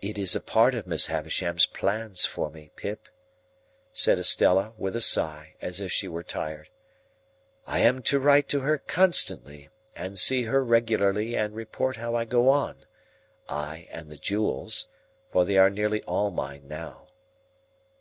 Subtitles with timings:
[0.00, 3.08] "It is a part of Miss Havisham's plans for me, Pip,"
[3.92, 6.68] said Estella, with a sigh, as if she were tired;
[7.66, 12.26] "I am to write to her constantly and see her regularly and report how I
[12.26, 17.08] go on,—I and the jewels,—for they are nearly all mine now."